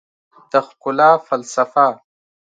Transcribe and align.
د 0.51 0.53
ښکلا 0.67 1.11
فلسفه 1.27 1.87